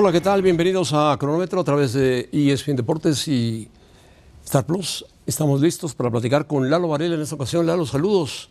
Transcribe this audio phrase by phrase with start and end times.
[0.00, 0.42] Hola, ¿qué tal?
[0.42, 3.68] Bienvenidos a Cronómetro a través de ESPN Deportes y
[4.44, 5.04] Star Plus.
[5.26, 7.66] Estamos listos para platicar con Lalo Varela en esta ocasión.
[7.66, 8.48] Lalo, saludos.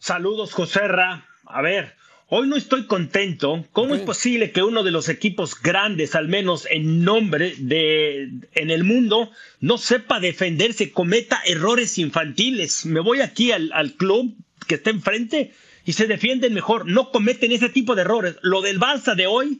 [0.00, 1.28] Saludos, Joserra.
[1.44, 1.94] A ver,
[2.30, 3.64] Hoy no estoy contento.
[3.72, 8.70] ¿Cómo es posible que uno de los equipos grandes, al menos en nombre de en
[8.70, 9.30] el mundo,
[9.60, 12.84] no sepa defenderse, cometa errores infantiles?
[12.84, 14.34] Me voy aquí al, club
[14.66, 15.54] que está enfrente
[15.88, 16.84] y se defienden mejor.
[16.84, 18.36] No cometen ese tipo de errores.
[18.42, 19.58] Lo del Barça de hoy,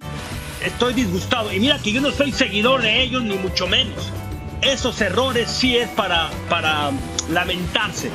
[0.63, 1.51] estoy disgustado.
[1.51, 4.13] Y mira que yo no soy seguidor de ellos, ni mucho menos.
[4.61, 6.91] Esos errores sí es para, para
[7.33, 8.11] lamentarse.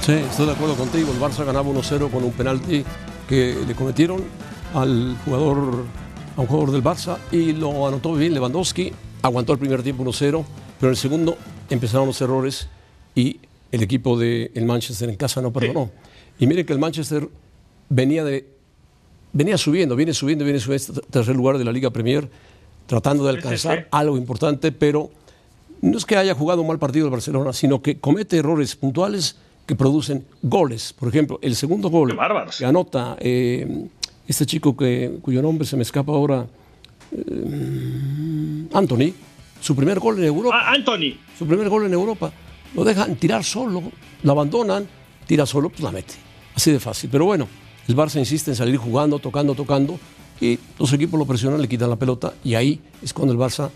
[0.00, 1.10] Sí, estoy de acuerdo contigo.
[1.10, 2.84] El Barça ganaba 1-0 con un penalti
[3.28, 4.22] que le cometieron
[4.72, 5.86] al jugador,
[6.36, 10.44] a un jugador del Barça y lo anotó bien Lewandowski, aguantó el primer tiempo 1-0,
[10.78, 11.36] pero en el segundo
[11.68, 12.68] empezaron los errores
[13.16, 13.40] y
[13.72, 15.90] el equipo del el Manchester en casa no perdonó.
[16.38, 17.28] Y miren que el Manchester
[17.88, 18.54] venía de
[19.34, 22.28] venía subiendo, viene subiendo, viene subiendo este tercer lugar de la Liga Premier,
[22.86, 25.10] tratando de alcanzar algo importante, pero
[25.82, 29.36] no es que haya jugado un mal partido el Barcelona, sino que comete errores puntuales
[29.66, 30.92] que producen goles.
[30.92, 32.16] Por ejemplo, el segundo gol
[32.56, 33.86] que anota eh,
[34.26, 36.46] este chico que, cuyo nombre se me escapa ahora,
[37.12, 39.12] eh, Anthony,
[39.60, 40.56] su primer gol en Europa.
[40.60, 41.18] Ah, Anthony.
[41.36, 42.32] Su primer gol en Europa.
[42.74, 43.82] Lo dejan tirar solo,
[44.22, 44.86] lo abandonan,
[45.26, 46.14] tira solo, pues la mete.
[46.54, 47.10] Así de fácil.
[47.10, 47.48] Pero bueno,
[47.88, 49.98] el Barça insiste en salir jugando, tocando, tocando,
[50.40, 53.70] y los equipos lo presionan, le quitan la pelota, y ahí es cuando el Barça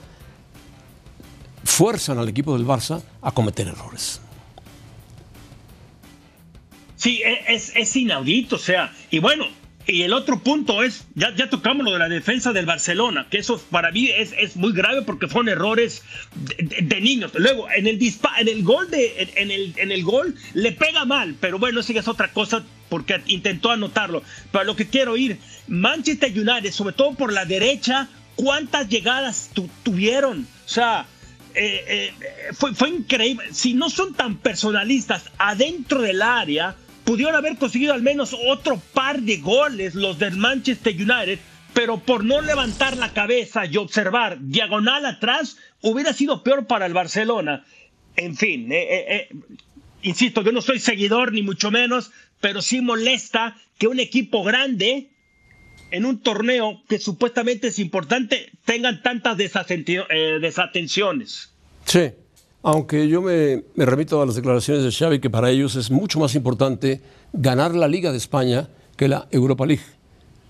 [1.64, 4.20] fuerzan al equipo del Barça a cometer errores.
[6.96, 9.44] Sí, e, es, es inaudito, o sea, y bueno,
[9.90, 13.38] y el otro punto es, ya, ya tocamos lo de la defensa del Barcelona, que
[13.38, 16.02] eso para mí es, es muy grave porque fueron errores
[16.36, 17.32] de, niños.
[17.34, 21.36] Luego, en el, en el gol de, en, el, en el gol le pega mal,
[21.40, 24.22] pero bueno, eso ya es otra cosa porque intentó anotarlo.
[24.52, 29.50] Pero lo que quiero ir, Manchester United, sobre todo por la derecha, ¿cuántas llegadas
[29.84, 30.46] tuvieron?
[30.66, 31.06] O sea,
[31.54, 33.46] eh, eh, fue, fue increíble.
[33.52, 36.76] Si no son tan personalistas adentro del área,
[37.08, 41.38] pudieron haber conseguido al menos otro par de goles los del Manchester United,
[41.72, 46.92] pero por no levantar la cabeza y observar diagonal atrás, hubiera sido peor para el
[46.92, 47.64] Barcelona.
[48.14, 49.30] En fin, eh, eh, eh,
[50.02, 52.10] insisto, yo no soy seguidor ni mucho menos,
[52.42, 55.08] pero sí molesta que un equipo grande
[55.90, 61.54] en un torneo que supuestamente es importante tengan tantas desatenciones.
[61.86, 62.10] Sí,
[62.68, 66.34] aunque yo me, remito a las declaraciones de Xavi que para ellos es mucho más
[66.34, 67.00] importante
[67.32, 69.82] ganar la Liga de España que la Europa League.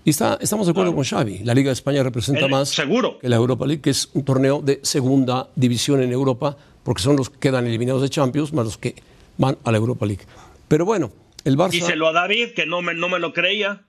[0.03, 1.45] Y está, estamos de acuerdo con Xavi.
[1.45, 4.81] La Liga de España representa más que la Europa League, que es un torneo de
[4.83, 8.95] segunda división en Europa, porque son los que quedan eliminados de Champions, más los que
[9.37, 10.23] van a la Europa League.
[10.67, 11.13] Pero bueno,
[11.45, 11.71] el Barça...
[11.71, 13.85] Díselo a David, que no me, no me lo creía.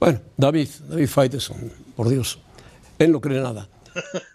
[0.00, 2.38] Bueno, David, David Faiteson, por Dios.
[2.98, 3.68] Él no cree nada.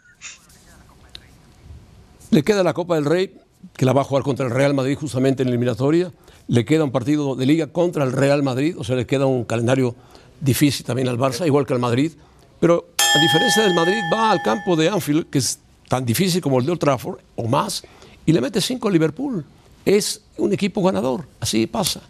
[2.31, 3.33] Le queda la Copa del Rey,
[3.75, 6.11] que la va a jugar contra el Real Madrid justamente en eliminatoria.
[6.47, 9.45] Le queda un partido de liga contra el Real Madrid, o sea, le queda un
[9.45, 9.95] calendario
[10.39, 12.11] difícil también al Barça, igual que al Madrid.
[12.59, 16.59] Pero a diferencia del Madrid, va al campo de Anfield, que es tan difícil como
[16.59, 17.83] el de Old Trafford, o más,
[18.25, 19.43] y le mete cinco a Liverpool.
[19.83, 22.01] Es un equipo ganador, así pasa.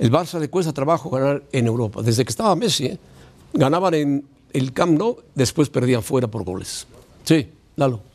[0.00, 2.02] El Barça le cuesta trabajo ganar en Europa.
[2.02, 2.98] Desde que estaba Messi, ¿eh?
[3.52, 6.86] ganaban en el Camp Nou, después perdían fuera por goles.
[7.22, 8.09] Sí, Lalo.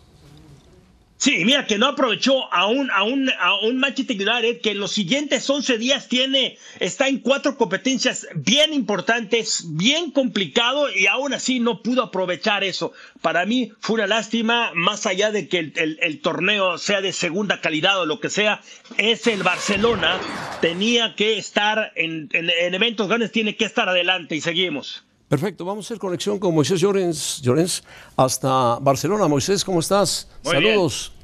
[1.25, 4.80] Sí, mira que no aprovechó a un, a un, a un Manchester United que en
[4.80, 11.34] los siguientes 11 días tiene, está en cuatro competencias bien importantes, bien complicado y aún
[11.34, 12.94] así no pudo aprovechar eso.
[13.24, 18.00] Para mí fue una lástima, más allá de que el, torneo sea de segunda calidad
[18.00, 18.62] o lo que sea,
[19.00, 20.19] es el Barcelona,
[20.62, 25.03] tenía que estar en, eventos grandes, tiene que estar adelante y seguimos.
[25.28, 27.84] Perfecto, vamos a hacer conexión con Moisés Llorens, Llorens
[28.16, 29.28] hasta Barcelona.
[29.28, 30.30] Moisés, ¿cómo estás?
[30.44, 31.15] Saludos.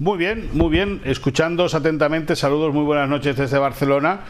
[0.00, 2.34] Muy bien, muy bien, escuchándoos atentamente.
[2.34, 4.20] Saludos, muy buenas noches desde Barcelona.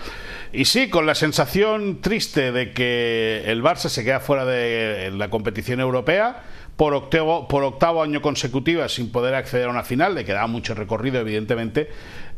[0.53, 5.31] Y sí, con la sensación triste de que el Barça se queda fuera de la
[5.31, 6.43] competición europea
[6.75, 10.75] por octavo, por octavo año consecutivo sin poder acceder a una final, le queda mucho
[10.75, 11.88] recorrido, evidentemente,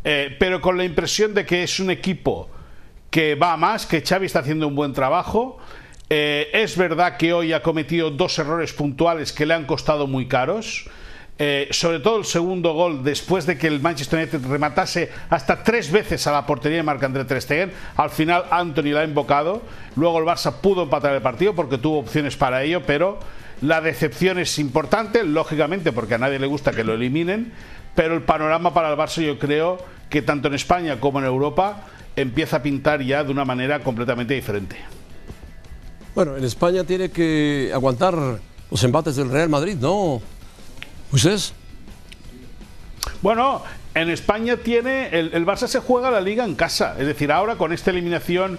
[0.04, 2.50] eh, pero con la impresión de que es un equipo
[3.08, 5.56] que va más, que Xavi está haciendo un buen trabajo.
[6.10, 10.28] Eh, es verdad que hoy ha cometido dos errores puntuales que le han costado muy
[10.28, 10.86] caros.
[11.44, 15.90] Eh, sobre todo el segundo gol después de que el Manchester United rematase hasta tres
[15.90, 17.72] veces a la portería de Marc-André Ter Stegen.
[17.96, 19.60] Al final Anthony la ha invocado.
[19.96, 23.18] Luego el Barça pudo empatar el partido porque tuvo opciones para ello, pero
[23.60, 27.52] la decepción es importante, lógicamente, porque a nadie le gusta que lo eliminen.
[27.96, 29.78] Pero el panorama para el Barça yo creo
[30.10, 34.34] que tanto en España como en Europa empieza a pintar ya de una manera completamente
[34.34, 34.76] diferente.
[36.14, 38.14] Bueno, en España tiene que aguantar
[38.70, 40.22] los embates del Real Madrid, ¿no?
[41.12, 41.52] ¿Ustedes?
[43.20, 43.62] Bueno,
[43.94, 45.08] en España tiene.
[45.10, 46.96] El, Barça se juega la liga en casa.
[46.98, 48.58] Es decir, ahora con esta eliminación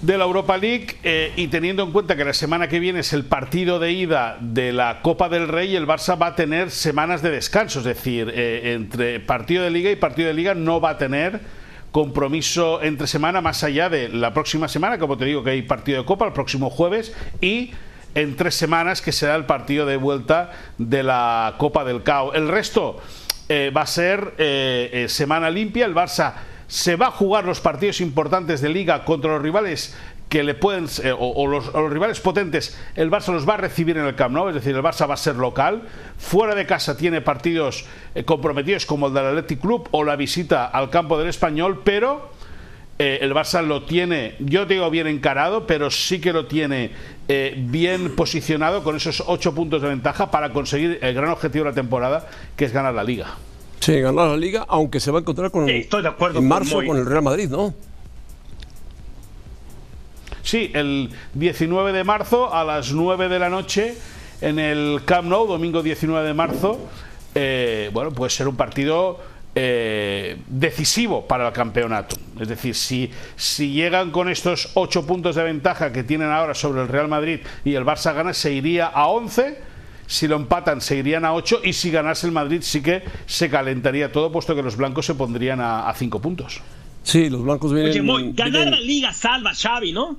[0.00, 3.12] de la Europa League eh, y teniendo en cuenta que la semana que viene es
[3.12, 7.22] el partido de ida de la Copa del Rey, el Barça va a tener semanas
[7.22, 10.90] de descanso, es decir, eh, entre partido de liga y partido de liga no va
[10.90, 11.40] a tener
[11.92, 16.02] compromiso entre semana más allá de la próxima semana, como te digo que hay partido
[16.02, 17.70] de Copa el próximo jueves y
[18.14, 22.34] en tres semanas que será el partido de vuelta de la Copa del CAO.
[22.34, 22.98] El resto
[23.48, 24.34] eh, va a ser
[25.08, 26.34] semana limpia, el Barça
[26.68, 29.94] se va a jugar los partidos importantes de liga contra los rivales
[30.28, 34.04] que le pueden eh, o, los, rivales potentes el Barça los va a recibir en
[34.04, 35.82] el Camp Nou es decir el Barça va a ser local
[36.18, 40.66] fuera de casa tiene partidos eh, comprometidos como el del Athletic Club o la visita
[40.66, 42.30] al campo del Español pero
[42.98, 46.90] eh, el Barça lo tiene yo digo bien encarado pero sí que lo tiene
[47.28, 51.74] bien posicionado con esos ocho puntos de ventaja para conseguir el gran objetivo de la
[51.74, 53.34] temporada que es ganar la Liga
[53.86, 56.84] Sí, ganar la liga, aunque se va a encontrar con Estoy de acuerdo en marzo
[56.84, 57.72] con, el Real Madrid, ¿no?
[60.42, 63.94] Sí, el 19 de marzo a las 9 de la noche
[64.40, 66.78] en el Camp Nou, domingo 19 de marzo.
[67.34, 69.20] Eh, bueno, puede ser un partido
[69.58, 72.16] eh, decisivo para el campeonato.
[72.38, 76.82] Es decir, si, si llegan con estos 8 puntos de ventaja que tienen ahora sobre
[76.82, 79.74] el Real Madrid y el Barça gana, se iría a 11
[80.06, 83.50] si lo empatan se irían a 8 y si ganase el Madrid sí que se
[83.50, 86.60] calentaría todo, puesto que los blancos se pondrían a 5 puntos.
[87.06, 88.10] Sí, los blancos vienen.
[88.10, 90.18] Oye, ganar la liga salva Xavi, ¿no?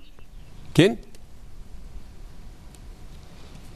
[0.71, 0.99] ¿Quién?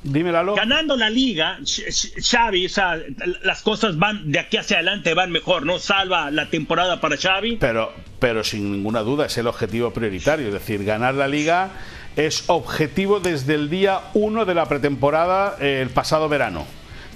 [0.04, 0.56] Dime, Lalo.
[0.56, 3.00] Ganando la liga, Xavi, o sea,
[3.44, 5.78] las cosas van de aquí hacia adelante, van mejor, ¿no?
[5.78, 7.58] Salva la temporada para Xavi.
[7.58, 11.72] Pero, pero sin ninguna duda es el objetivo prioritario, es decir, ganar la liga
[12.16, 16.66] es objetivo desde el día 1 de la pretemporada eh, el pasado verano.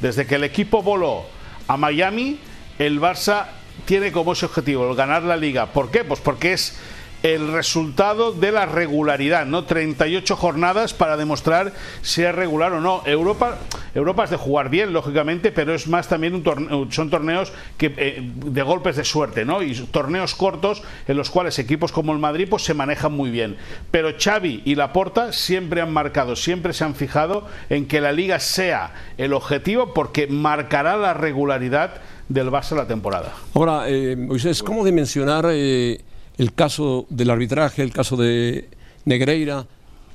[0.01, 1.25] Desde que el equipo voló
[1.67, 2.39] a Miami,
[2.79, 3.47] el Barça
[3.85, 5.67] tiene como ese objetivo ganar la liga.
[5.67, 6.03] ¿Por qué?
[6.03, 6.77] Pues porque es
[7.25, 9.63] el resultado de la regularidad, ¿no?
[9.63, 11.73] 38 jornadas para demostrar
[12.03, 13.01] si es regular o no.
[13.07, 13.57] Europa,
[13.95, 18.21] Europa es de jugar bien, lógicamente, pero es más también un son torneos que, eh,
[18.21, 19.63] de golpes de suerte, ¿no?
[19.63, 23.57] Y torneos cortos en los cuales equipos como el Madrid pues, se manejan muy bien.
[23.89, 28.39] Pero Xavi y Laporta siempre han marcado, siempre se han fijado en que la liga
[28.39, 33.33] sea el objetivo porque marcará la regularidad del Barça la temporada.
[33.55, 34.15] Ahora, eh,
[34.63, 36.01] ¿cómo dimensionar eh,
[36.37, 38.69] el caso del arbitraje, el caso de
[39.05, 39.65] Negreira,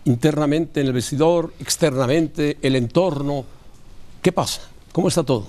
[0.05, 3.44] internamente en el vestidor, externamente, el entorno.
[4.22, 4.62] ¿Qué pasa?
[4.93, 5.46] ¿Cómo está todo?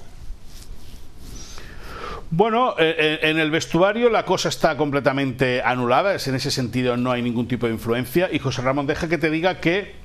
[2.34, 7.12] Bueno, eh, eh, en el vestuario la cosa está completamente anulada, en ese sentido no
[7.12, 9.96] hay ningún tipo de influencia y José Ramón deja que te diga que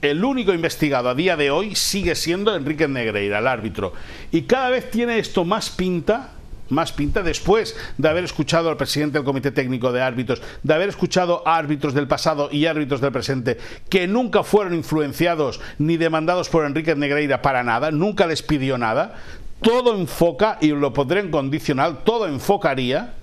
[0.00, 3.92] el único investigado a día de hoy sigue siendo Enrique Negreira, el árbitro.
[4.32, 6.32] Y cada vez tiene esto más pinta
[6.70, 10.88] más pinta después de haber escuchado al presidente del Comité Técnico de Árbitros, de haber
[10.88, 13.58] escuchado a árbitros del pasado y árbitros del presente
[13.88, 19.14] que nunca fueron influenciados ni demandados por Enrique Negreira para nada, nunca les pidió nada,
[19.60, 23.14] todo enfoca, y lo pondré en condicional, todo enfocaría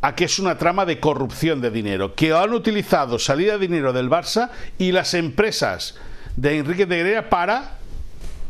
[0.00, 3.92] a que es una trama de corrupción de dinero, que han utilizado salida de dinero
[3.92, 5.96] del Barça y las empresas
[6.36, 7.75] de Enrique Negreira para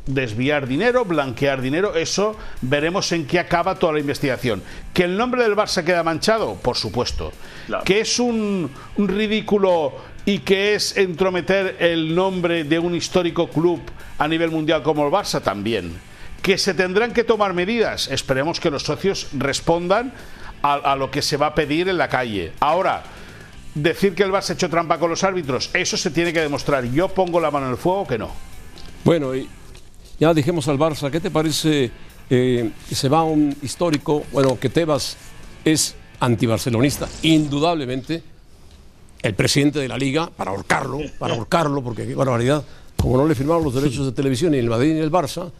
[0.07, 4.63] desviar dinero, blanquear dinero, eso veremos en qué acaba toda la investigación.
[4.95, 6.55] ¿Que el nombre del Barça queda manchado?
[6.55, 7.33] Por supuesto.
[7.85, 9.95] ¿Que es un, ridículo
[10.25, 13.81] y que es entrometer el nombre de un histórico club
[14.19, 15.43] a nivel mundial como el Barça?
[15.43, 15.93] También.
[16.41, 18.09] ¿Que se tendrán que tomar medidas?
[18.09, 20.13] Esperemos que los socios respondan
[20.63, 22.53] a, a lo que se va a pedir en la calle.
[22.61, 23.03] Ahora,
[23.75, 26.85] decir que el Barça ha hecho trampa con los árbitros, eso se tiene que demostrar.
[26.85, 28.31] Yo pongo la mano en el fuego que no.
[29.05, 29.49] Bueno, y
[30.19, 31.91] ya dijimos al Barça, ¿qué te parece
[32.31, 34.23] eh, se va un histórico?
[34.33, 35.17] Bueno, que Tebas
[35.65, 38.23] es antibarcelonista, indudablemente.
[39.23, 42.63] El presidente de la liga, para ahorcarlo, para ahorcarlo, porque qué barbaridad.
[42.97, 45.51] Como no le firmaron los derechos de televisión ni el Madrid ni el Barça,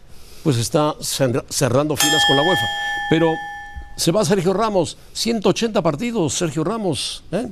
[0.43, 2.65] pues está cerrando filas con la UEFA.
[3.09, 3.33] Pero
[3.97, 7.47] se va Sergio Ramos, 180 partidos, Sergio Ramos, ¿eh?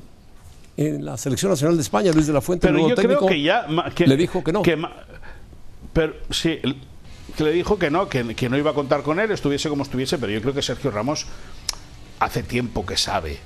[0.78, 3.66] en la selección nacional de España, Luis de la Fuente, Pero yo creo que ya
[3.98, 4.62] le dijo que no.
[5.92, 6.60] pero sí,
[7.36, 10.18] que le dijo que no, que, no iba a contar con él, estuviese como estuviese,
[10.18, 11.28] pero yo creo que Sergio Ramos
[12.20, 13.40] hace tiempo que sabe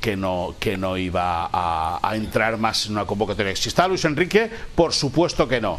[0.00, 3.54] que no, que no iba a, entrar más en una convocatoria.
[3.54, 5.78] Si está Luis Enrique, por supuesto que no.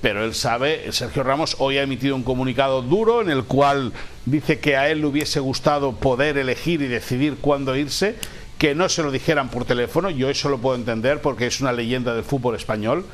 [0.00, 3.92] Pero él sabe, Sergio Ramos hoy ha emitido un comunicado duro en el cual
[4.26, 8.16] dice que a él le hubiese gustado poder elegir y decidir cuándo irse,
[8.58, 11.72] que no se lo dijeran por teléfono, yo eso lo puedo entender porque es una
[11.72, 13.06] leyenda del fútbol español,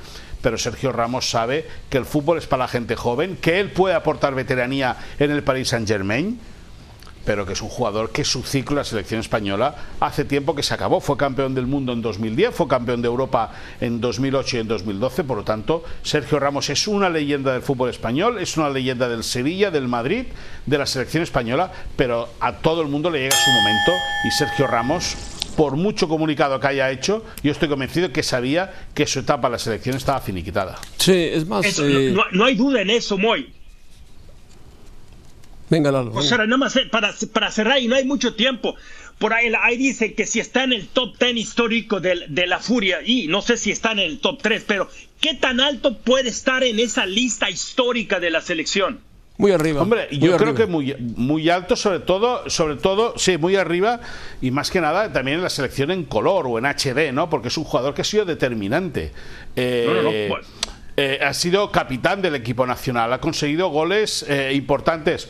[0.43, 3.95] pero Sergio Ramos sabe que el fútbol es para la gente joven, que él puede
[3.95, 6.39] aportar veteranía en el Paris Saint Germain
[7.25, 10.75] pero que es un jugador que su ciclo la selección española hace tiempo que se
[10.75, 11.01] acabó.
[11.01, 15.25] Fue campeón del mundo en 2010, fue campeón de Europa en 2008 y en 2012.
[15.25, 19.23] Por lo tanto, Sergio Ramos es una leyenda del fútbol español, es una leyenda del
[19.23, 20.27] Sevilla, del Madrid,
[20.67, 23.93] de la selección española, pero a todo el mundo le llega su momento
[24.25, 25.17] y Sergio Ramos
[25.61, 29.53] por mucho comunicado que haya hecho, yo estoy convencido que sabía que su etapa en
[29.53, 30.79] la selección estaba finiquitada.
[30.97, 31.79] Sí, es más.
[31.81, 33.53] Eh, no, hay duda en eso, Moy.
[35.69, 36.13] Venga, Lalo.
[36.15, 38.75] O sea, nada más eh, para, para cerrar y no hay mucho tiempo.
[39.19, 42.59] Por ahí, ahí dice que si está en el top 10 histórico de, de, la
[42.59, 44.89] Furia, y no sé si está en el top 3, pero
[45.21, 49.01] ¿qué tan alto puede estar en esa lista histórica de la selección?
[49.41, 49.81] Muy arriba.
[49.81, 54.01] Hombre, yo creo que muy, muy alto, sobre todo, sobre todo, sí, muy arriba,
[54.43, 57.31] y más que nada también en la selección en color o en HD, ¿no?
[57.31, 59.13] Porque es un jugador que ha sido determinante.
[59.57, 60.71] Eh, no, no, no.
[60.97, 65.27] Eh, ha sido capitán del equipo nacional, ha conseguido goles eh, importantes.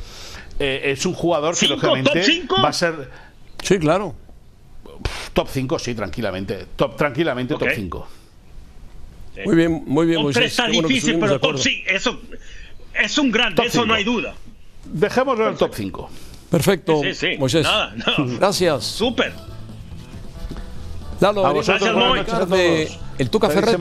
[0.59, 3.09] Eh, es un jugador que lógicamente va a ser.
[3.63, 4.17] Sí, claro.
[5.33, 6.67] Top 5, sí, tranquilamente.
[6.75, 8.09] Top, tranquilamente, top 5.
[9.45, 10.47] Muy bien, muy bien, Moisés.
[10.47, 12.21] está difícil, pero top sí, eso
[12.95, 14.35] es un gran, eso no hay duda.
[14.85, 16.11] Dejémoslo en el top 5.
[16.51, 17.01] Perfecto,
[17.39, 17.67] Moisés.
[18.39, 18.85] Gracias.
[18.85, 19.33] Súper.
[21.21, 23.79] Lalo, a vosotros, Gracias, de el Tuca Ferretti.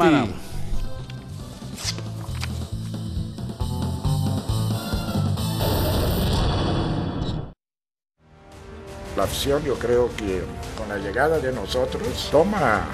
[9.15, 10.43] La afición yo creo que
[10.77, 12.87] con la llegada de nosotros toma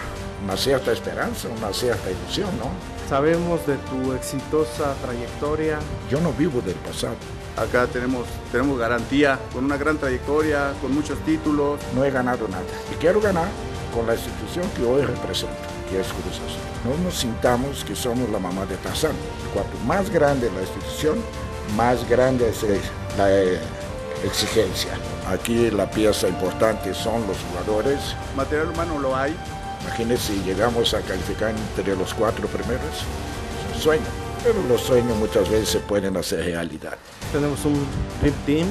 [0.45, 2.69] una cierta esperanza, una cierta ilusión, ¿no?
[3.09, 5.79] Sabemos de tu exitosa trayectoria.
[6.09, 7.15] Yo no vivo del pasado.
[7.57, 11.79] Acá tenemos, tenemos garantía, con una gran trayectoria, con muchos títulos.
[11.95, 13.47] No he ganado nada y quiero ganar
[13.93, 15.55] con la institución que hoy represento,
[15.89, 16.61] que es Cruz Azul.
[16.85, 19.15] No nos sintamos que somos la mamá de Tarzán.
[19.53, 21.17] Cuanto más grande la institución,
[21.75, 22.63] más grande es
[23.17, 23.59] la eh,
[24.23, 24.91] exigencia.
[25.27, 28.15] Aquí la pieza importante son los jugadores.
[28.35, 29.35] Material humano lo hay.
[29.85, 33.05] Imagínense si llegamos a calificar entre los cuatro primeros.
[33.69, 34.05] Es un sueño,
[34.43, 36.97] pero los sueños muchas veces se pueden hacer realidad.
[37.31, 37.85] Tenemos un
[38.21, 38.67] Dream Team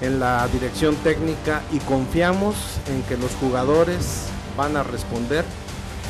[0.00, 2.56] en la dirección técnica y confiamos
[2.88, 5.44] en que los jugadores van a responder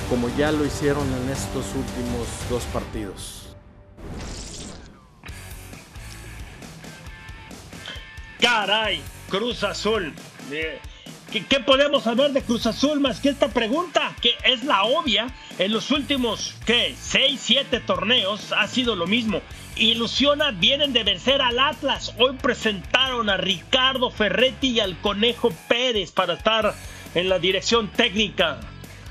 [0.09, 3.55] como ya lo hicieron en estos últimos dos partidos.
[8.41, 10.13] Caray, Cruz Azul.
[10.51, 10.81] Eh,
[11.31, 14.17] ¿Qué, podemos saber de Cruz Azul más que esta pregunta?
[14.21, 15.29] Que es la obvia.
[15.61, 16.97] En los últimos, ¿qué?
[17.01, 19.41] 6, 7 torneos ha sido lo mismo.
[19.77, 22.15] Ilusiona, vienen de vencer al Atlas.
[22.19, 26.75] Hoy presentaron a Ricardo Ferretti y al Conejo Pérez para estar
[27.15, 28.59] en la dirección técnica.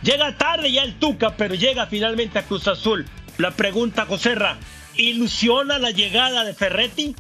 [0.04, 3.06] Llega tarde ya el Tuca, pero llega finalmente a Cruz Azul.
[3.38, 4.58] La pregunta, Joserra,
[4.98, 7.16] ¿ilusiona la llegada de Ferretti?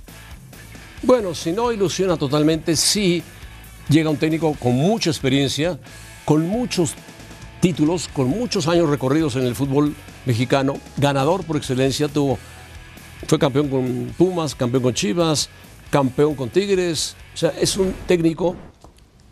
[1.03, 3.23] Bueno, si no ilusiona totalmente, sí
[3.89, 5.79] llega un técnico con mucha experiencia,
[6.25, 6.93] con muchos
[7.59, 12.37] títulos, con muchos años recorridos en el fútbol mexicano, ganador por excelencia, tuvo,
[13.27, 15.49] fue campeón con Pumas, campeón con Chivas,
[15.89, 18.55] campeón con Tigres, o sea, es un técnico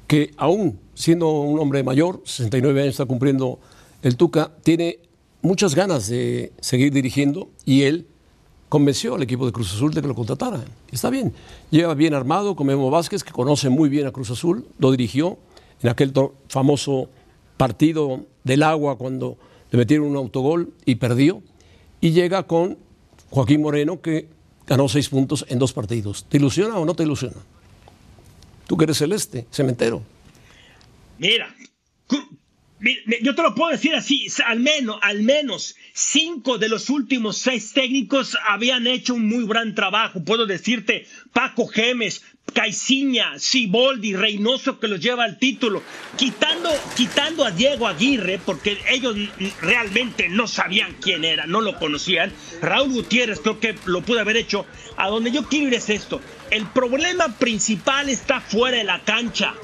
[0.07, 3.59] que aún siendo un hombre mayor, 69 años está cumpliendo
[4.01, 4.99] el Tuca, tiene
[5.41, 8.07] muchas ganas de seguir dirigiendo y él
[8.69, 10.63] convenció al equipo de Cruz Azul de que lo contratara.
[10.91, 11.33] Está bien,
[11.71, 15.37] lleva bien armado con Memo Vázquez, que conoce muy bien a Cruz Azul, lo dirigió
[15.81, 16.13] en aquel
[16.49, 17.09] famoso
[17.55, 19.37] partido del agua cuando
[19.71, 21.41] le metieron un autogol y perdió,
[22.01, 22.77] y llega con
[23.29, 24.27] Joaquín Moreno, que
[24.65, 26.25] ganó seis puntos en dos partidos.
[26.29, 27.37] ¿Te ilusiona o no te ilusiona?
[28.67, 30.03] Tú que eres celeste, cementero.
[31.17, 31.55] Mira,
[33.21, 37.73] yo te lo puedo decir así, al menos, al menos cinco de los últimos seis
[37.73, 40.23] técnicos habían hecho un muy gran trabajo.
[40.23, 42.21] Puedo decirte Paco Gemes,
[42.53, 45.81] Caiciña, Siboldi, Reynoso que los lleva al título,
[46.15, 49.15] quitando, quitando a Diego Aguirre, porque ellos
[49.59, 52.31] realmente no sabían quién era, no lo conocían.
[52.61, 54.67] Raúl Gutiérrez creo que lo pudo haber hecho.
[54.97, 56.21] A donde yo quiero ir es esto.
[56.51, 59.55] El problema principal está fuera de la cancha.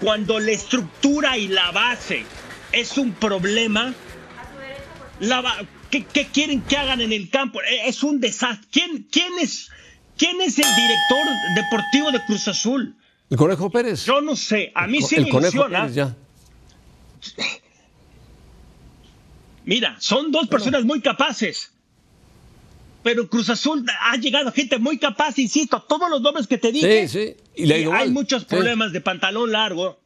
[0.00, 2.24] Cuando la estructura y la base
[2.70, 3.92] es un problema.
[5.90, 7.60] ¿Qué, quieren que hagan en el campo?
[7.62, 8.68] E, es un desastre.
[8.70, 9.70] ¿Quién, quién, es,
[10.16, 12.96] ¿Quién es el director deportivo de Cruz Azul?
[13.28, 14.04] ¿El Conejo Pérez?
[14.04, 14.72] Yo no sé.
[14.74, 15.88] A mí sí me ilusiona.
[15.88, 16.16] ya.
[19.64, 21.72] Mira, son dos personas muy capaces.
[23.02, 27.08] Pero Cruz Azul ha llegado gente muy capaz, insisto, todos los nombres que te dije.
[27.08, 27.64] Sí, sí.
[27.64, 30.00] Y, hay muchos problemas de pantalón largo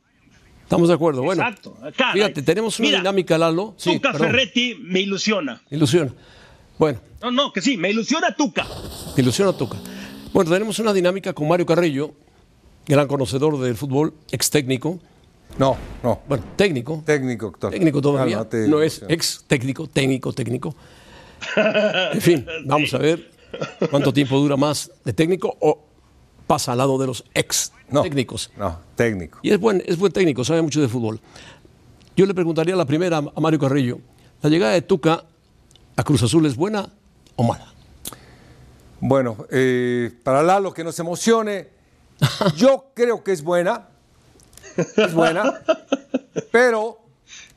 [0.75, 1.23] Estamos de acuerdo.
[1.23, 1.77] Bueno, Exacto.
[1.97, 2.13] Caray.
[2.15, 3.75] fíjate, tenemos una Mira, dinámica, Lalo.
[3.77, 4.27] Sí, Tuca perdón.
[4.31, 5.63] Ferretti me ilusiona.
[5.71, 6.13] Ilusiona.
[6.79, 8.67] Bueno, No, no, que sí, me ilusiona Tuca.
[9.17, 9.77] me ilusiona Tuca.
[10.33, 12.13] Bueno, tenemos una dinámica con Mario Carrillo,
[12.89, 14.99] gran conocedor del fútbol, ex técnico.
[15.59, 16.23] No, no.
[16.29, 17.05] Bueno, técnico.
[17.07, 17.71] Técnico, doctor.
[17.71, 18.45] Técnico todavía.
[18.67, 20.75] No es ex técnico, técnico, técnico.
[21.57, 23.31] En fin, vamos a ver
[23.91, 25.84] cuánto tiempo dura más de técnico o
[26.47, 28.51] pasa al lado de los ex No, técnicos.
[28.57, 29.39] No, técnico.
[29.43, 31.21] Y es buen, es buen técnico, sabe mucho de fútbol.
[32.17, 33.99] Yo le preguntaría la primera a Mario Carrillo.
[34.43, 35.25] ¿La llegada de Tuca
[35.97, 36.89] a Cruz Azul es buena
[37.37, 37.73] o mala?
[39.01, 41.69] Bueno, eh, para Lalo que nos emocione,
[42.57, 43.89] yo creo que es buena.
[44.97, 45.61] Es buena.
[46.51, 46.99] Pero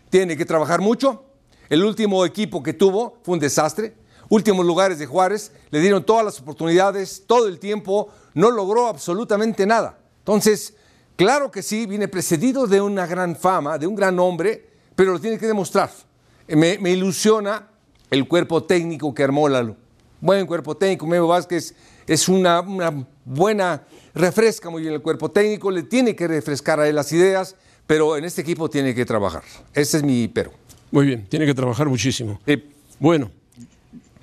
[0.09, 1.25] tiene que trabajar mucho.
[1.69, 3.93] El último equipo que tuvo fue un desastre.
[4.29, 9.65] Últimos lugares de Juárez, le dieron todas las oportunidades, todo el tiempo, no logró absolutamente
[9.65, 9.97] nada.
[10.19, 10.75] Entonces,
[11.15, 15.19] claro que sí, viene precedido de una gran fama, de un gran hombre, pero lo
[15.19, 15.89] tiene que demostrar.
[16.47, 17.67] Me, me ilusiona
[18.09, 19.75] el cuerpo técnico que armó Lalo.
[20.19, 21.75] Buen cuerpo técnico, Memo Vázquez
[22.07, 23.83] es una, una buena,
[24.15, 27.55] refresca muy bien el cuerpo técnico, le tiene que refrescar a él las ideas,
[27.85, 29.43] pero en este equipo tiene que trabajar.
[29.73, 30.51] Ese es mi pero.
[30.89, 32.39] Muy bien, tiene que trabajar muchísimo.
[32.99, 33.29] Bueno,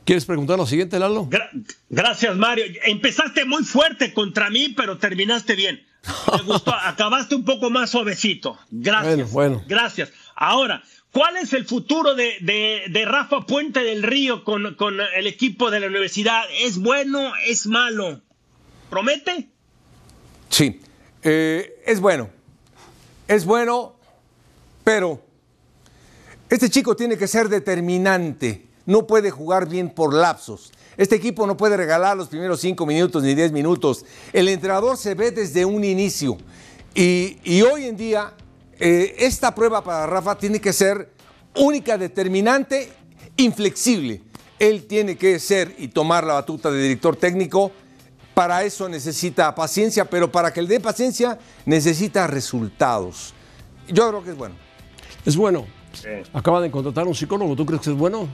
[0.04, 1.26] ¿quieres preguntar lo siguiente, Lalo?
[1.28, 1.50] Gra-
[1.88, 2.64] gracias, Mario.
[2.84, 5.84] Empezaste muy fuerte contra mí, pero terminaste bien.
[6.36, 6.72] Me gustó.
[6.82, 8.58] Acabaste un poco más suavecito.
[8.70, 9.14] Gracias.
[9.14, 9.64] Bueno, bueno.
[9.66, 10.12] Gracias.
[10.36, 10.82] Ahora,
[11.12, 15.70] ¿cuál es el futuro de, de- de Rafa Puente del Río con, con el equipo
[15.70, 16.42] de la universidad?
[16.60, 17.32] ¿Es bueno?
[17.46, 18.20] ¿Es malo?
[18.90, 19.48] ¿Promete?
[20.50, 20.80] Sí,
[21.22, 22.30] eh, es bueno.
[23.26, 23.96] Es bueno,
[24.84, 25.24] pero
[26.50, 28.63] este chico tiene que ser determinante.
[28.86, 30.72] No puede jugar bien por lapsos.
[30.96, 34.04] Este equipo no puede regalar los primeros cinco minutos ni diez minutos.
[34.32, 36.36] El entrenador se ve desde un inicio.
[36.94, 38.34] Y, y hoy en día,
[38.78, 41.10] eh, esta prueba para Rafa tiene que ser
[41.56, 42.92] única, determinante,
[43.36, 44.22] inflexible.
[44.58, 47.72] Él tiene que ser y tomar la batuta de director técnico.
[48.34, 53.32] Para eso necesita paciencia, pero para que le dé paciencia necesita resultados.
[53.88, 54.54] Yo creo que es bueno.
[55.24, 55.66] Es bueno.
[56.32, 57.54] Acaba de contratar un psicólogo.
[57.54, 58.28] ¿Tú crees que es bueno?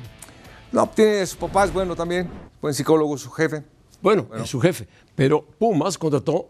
[0.73, 2.31] No, tiene su papá es bueno también,
[2.61, 3.65] buen psicólogo, su jefe.
[4.01, 4.87] Bueno, es su jefe.
[5.15, 6.49] Pero Pumas contrató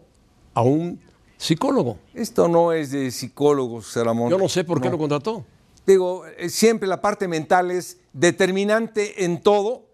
[0.53, 0.99] a un
[1.37, 1.97] psicólogo.
[2.13, 4.29] Esto no es de psicólogos, Ramón.
[4.29, 5.43] Yo no sé por qué lo contrató.
[5.87, 9.87] Digo, eh, siempre la parte mental es determinante en todo,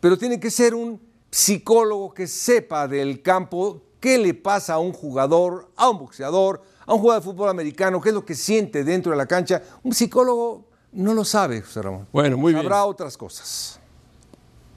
[0.00, 4.92] pero tiene que ser un psicólogo que sepa del campo qué le pasa a un
[4.92, 8.84] jugador, a un boxeador, a un jugador de fútbol americano, qué es lo que siente
[8.84, 9.62] dentro de la cancha.
[9.82, 12.06] Un psicólogo no lo sabe, José Ramón.
[12.12, 12.64] Bueno, muy bien.
[12.64, 13.80] Habrá otras cosas.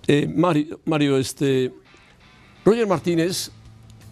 [0.08, 1.74] Eh, Mario, Mario, este,
[2.64, 3.52] Roger Martínez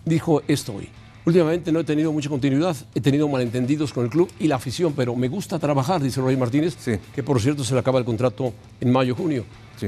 [0.05, 0.89] dijo esto hoy.
[1.25, 4.91] Últimamente no he tenido mucha continuidad, he tenido malentendidos con el club y la afición,
[4.93, 6.97] pero me gusta trabajar, dice Roger Martínez, Sí.
[7.15, 9.45] que por cierto se le acaba el contrato en mayo-junio.
[9.77, 9.87] Sí.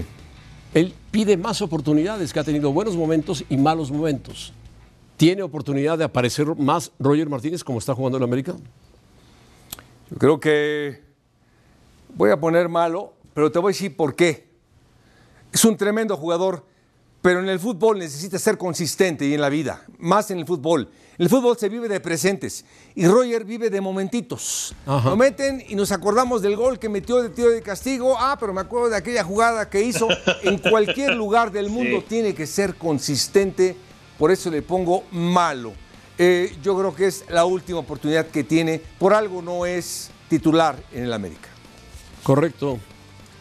[0.73, 4.53] Él pide más oportunidades, que ha tenido buenos momentos y malos momentos.
[5.17, 8.55] ¿Tiene oportunidad de aparecer más Roger Martínez como está jugando en América?
[10.11, 11.04] Yo creo que
[12.15, 14.47] voy a poner malo, pero te voy a decir por qué.
[15.51, 16.65] Es un tremendo jugador,
[17.21, 20.89] pero en el fútbol necesita ser consistente y en la vida, más en el fútbol.
[21.17, 24.75] En el fútbol se vive de presentes y Roger vive de momentitos.
[24.85, 25.09] Ajá.
[25.09, 28.15] Lo meten y nos acordamos del gol que metió de tiro de castigo.
[28.19, 30.07] Ah, pero me acuerdo de aquella jugada que hizo.
[30.43, 33.75] En cualquier lugar del mundo tiene que ser consistente,
[34.19, 35.73] por eso le pongo malo.
[36.17, 38.81] Eh, yo creo que es la última oportunidad que tiene.
[38.99, 41.54] Por algo no es titular en el América.
[42.25, 42.79] Correcto.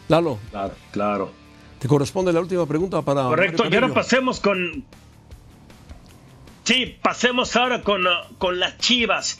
[0.07, 1.31] Lalo, Claro, claro.
[1.79, 3.23] te corresponde la última pregunta para.
[3.23, 4.85] Correcto, y ahora pasemos con.
[6.63, 9.39] Sí, pasemos ahora con, uh, con las chivas.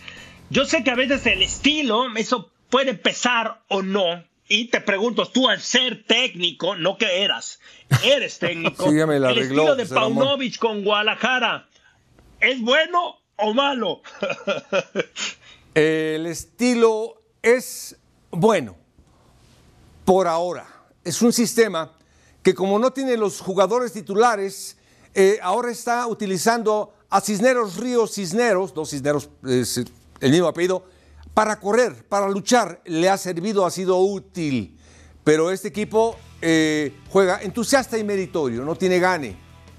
[0.49, 4.23] Yo sé que a veces el estilo, eso puede pesar o no.
[4.47, 7.59] Y te pregunto, tú al ser técnico, no que eras,
[8.03, 8.89] eres técnico.
[8.89, 9.85] Sí, la el arregló, estilo de.
[9.85, 11.67] Paunovic con Guadalajara,
[12.39, 14.01] ¿es bueno o malo?
[15.75, 17.97] El estilo es
[18.31, 18.77] bueno,
[20.05, 20.67] por ahora.
[21.03, 21.91] Es un sistema
[22.41, 24.77] que como no tiene los jugadores titulares,
[25.13, 30.85] eh, ahora está utilizando a Cisneros Ríos Cisneros, dos Cisneros, el mismo apellido,
[31.33, 32.81] para correr, para luchar.
[32.85, 34.77] Le ha servido, ha sido útil.
[35.23, 39.35] Pero este equipo eh, juega entusiasta y meritorio, no tiene gane,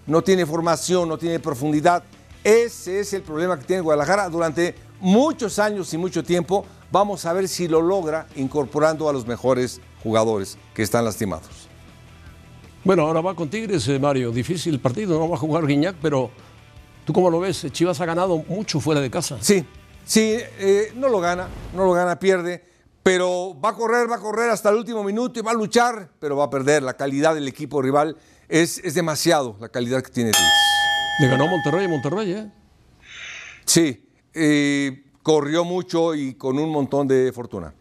[0.06, 2.02] no tiene formación, no tiene profundidad.
[2.42, 6.64] Ese es el problema que tiene Guadalajara durante muchos años y mucho tiempo.
[6.90, 11.68] Vamos a ver si lo logra incorporando a los mejores jugadores que están lastimados.
[12.84, 14.30] Bueno, ahora va con Tigres, eh, Mario.
[14.30, 16.30] Difícil el partido, no va a jugar Guiñac, pero
[17.04, 17.66] ¿tú cómo lo ves?
[17.72, 19.38] Chivas ha ganado mucho fuera de casa.
[19.40, 19.64] Sí,
[20.06, 22.64] Sí, eh, no lo gana, no lo gana, pierde,
[23.02, 26.10] pero va a correr, va a correr hasta el último minuto y va a luchar,
[26.20, 26.84] pero va a perder.
[26.84, 28.16] La calidad del equipo rival
[28.48, 30.52] es, es demasiado, la calidad que tiene Tigres.
[31.20, 32.52] Le ganó Monterrey, Monterrey, ¿eh?
[33.64, 37.74] Sí, eh, corrió mucho y con un montón de fortuna.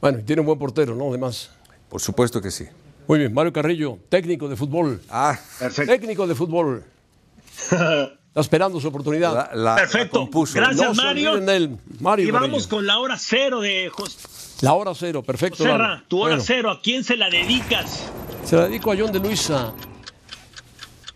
[0.00, 1.10] Bueno, y tiene un buen portero, ¿no?
[1.10, 1.52] Además.
[1.88, 2.64] Por supuesto que sí.
[3.06, 5.00] Muy bien, Mario Carrillo, técnico de fútbol.
[5.08, 5.92] Ah, Perfecto.
[5.92, 6.84] Técnico de fútbol.
[7.70, 9.32] Está esperando su oportunidad.
[9.34, 10.20] la, la- Perfecto.
[10.20, 10.54] compuso.
[10.54, 11.36] Gracias, No Mario.
[11.38, 12.68] Y vamos Carrillo.
[12.68, 14.18] con la hora cero de José
[14.60, 15.64] La hora cero, perfecto.
[15.64, 16.04] Serra.
[16.06, 18.04] Tu hora Bueno, cero, ¿a quién se la dedicas?
[18.44, 19.72] Se la dedico a John de Luisa,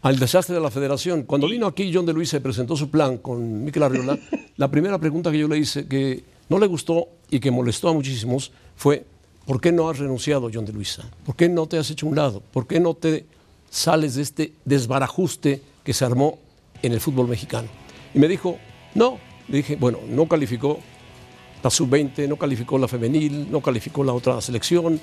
[0.00, 1.22] al desastre de la federación.
[1.24, 4.18] Cuando vino aquí John de Luisa y presentó su plan con Miquel Arriola,
[4.56, 7.92] la primera pregunta que yo le hice que no le gustó y que molestó a
[7.92, 9.04] muchísimos fue
[9.46, 11.04] ¿por qué no has renunciado, John de Luisa?
[11.24, 12.42] ¿Por qué no te has hecho un lado?
[12.52, 13.26] ¿Por qué no te
[13.70, 16.38] sales de este desbarajuste que se armó
[16.82, 17.68] en el fútbol mexicano?
[18.14, 18.58] Y me dijo,
[18.94, 19.18] no.
[19.48, 20.78] Le dije, bueno, no calificó
[21.62, 25.00] la sub-20, no calificó la femenil, no calificó la otra selección,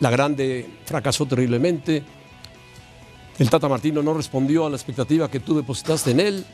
[0.00, 2.02] la grande fracasó terriblemente,
[3.38, 6.44] el Tata Martino no respondió a la expectativa que tú depositaste en él,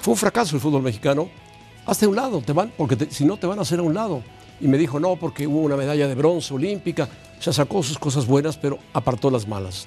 [0.00, 1.28] fue un fracaso el fútbol mexicano,
[1.86, 3.94] hazte a un lado, te van, porque si no te van a hacer a un
[3.94, 4.22] lado.
[4.60, 7.08] Y me dijo, no, porque hubo una medalla de bronce olímpica,
[7.40, 9.86] ya sacó sus cosas buenas, pero apartó las malas.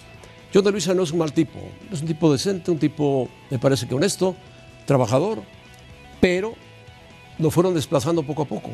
[0.54, 1.60] John de Luisa no es un mal tipo,
[1.92, 4.36] es un tipo decente, un tipo, me parece que honesto,
[4.86, 5.42] trabajador,
[6.22, 6.54] pero
[7.38, 8.70] lo fueron desplazando poco a poco.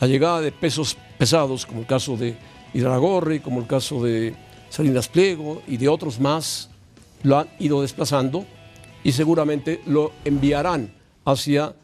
[0.00, 2.36] La llegada de pesos pesados, como el caso de
[2.74, 4.34] Iraragorri, como el caso de
[4.68, 6.70] Salinas Pliego y de otros más,
[7.22, 8.44] lo han ido desplazando
[9.04, 10.92] y seguramente lo enviarán
[11.24, 11.74] hacia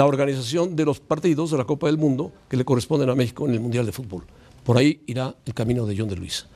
[0.00, 3.46] la organización de los partidos de la Copa del Mundo que le corresponden a México
[3.46, 4.24] en el Mundial de Fútbol.
[4.64, 6.46] Por ahí irá el camino de John de Luisa.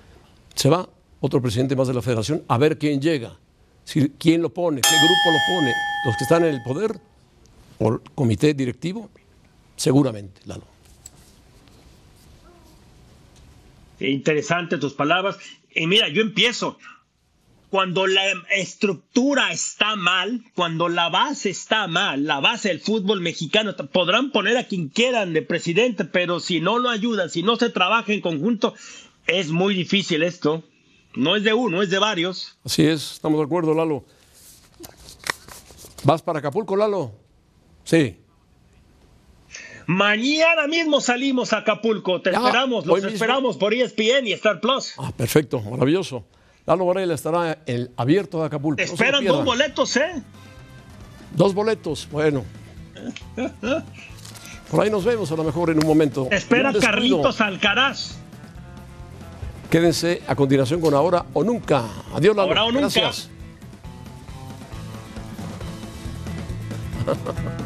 [0.54, 0.88] Se va
[1.20, 3.37] otro presidente más de la federación a ver quién llega,
[3.85, 5.74] si, quién lo pone, qué grupo lo pone,
[6.07, 6.98] los que están en el poder
[7.80, 9.11] o el comité directivo,
[9.76, 10.64] seguramente, Lalo.
[14.00, 15.37] Interesante tus palabras.
[15.74, 16.78] Y mira, yo empiezo.
[17.70, 18.22] Cuando la
[18.55, 24.57] estructura está mal, cuando la base está mal, la base del fútbol mexicano, podrán poner
[24.57, 28.20] a quien quieran de presidente, pero si no lo ayudan, si no se trabaja en
[28.20, 28.74] conjunto,
[29.27, 30.62] es muy difícil esto.
[31.16, 32.57] No es de uno, es de varios.
[32.64, 34.05] Así es, estamos de acuerdo, Lalo.
[36.05, 37.12] ¿Vas para Acapulco, Lalo?
[37.85, 38.16] Sí.
[39.87, 42.20] Mañana mismo salimos a Acapulco.
[42.20, 43.11] Te esperamos, los mismo.
[43.11, 44.94] esperamos por ESPN y Star Plus.
[44.98, 46.24] Ah, perfecto, maravilloso.
[46.66, 48.77] Lalo Varela estará el abierto de Acapulco.
[48.77, 50.22] Te esperan dos boletos, ¿eh?
[51.35, 52.44] Dos boletos, bueno.
[54.70, 56.27] Por ahí nos vemos a lo mejor en un momento.
[56.31, 56.72] Te espera.
[56.72, 58.16] Carlitos Alcaraz.
[59.70, 61.85] Quédense a continuación con Ahora o Nunca.
[62.14, 62.48] Adiós, Lalo.
[62.48, 62.88] Ahora o Nunca.
[63.00, 63.29] Gracias.